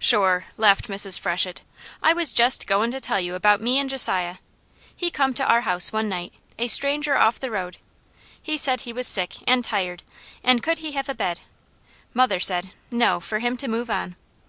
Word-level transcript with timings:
"Sure!" 0.00 0.44
laughed 0.56 0.88
Mrs. 0.88 1.20
Freshett. 1.20 1.60
"I 2.02 2.12
was 2.12 2.32
jest 2.32 2.66
goin' 2.66 2.90
to 2.90 3.00
tell 3.00 3.20
you 3.20 3.36
about 3.36 3.60
me 3.60 3.78
an' 3.78 3.86
Josiah. 3.88 4.38
He 4.96 5.08
come 5.08 5.32
to 5.34 5.44
our 5.46 5.60
house 5.60 5.92
one 5.92 6.08
night, 6.08 6.32
a 6.58 6.66
stranger 6.66 7.16
off 7.16 7.38
the 7.38 7.52
road. 7.52 7.76
He 8.42 8.56
said 8.56 8.80
he 8.80 8.92
was 8.92 9.06
sick, 9.06 9.34
an' 9.48 9.62
tired, 9.62 10.02
an' 10.42 10.58
could 10.58 10.78
he 10.78 10.90
have 10.98 11.08
a 11.08 11.14
bed. 11.14 11.42
Mother 12.12 12.40
said, 12.40 12.74
'No, 12.90 13.20
for 13.20 13.38
him 13.38 13.56
to 13.58 13.68
move 13.68 13.88
on.' 13.88 14.16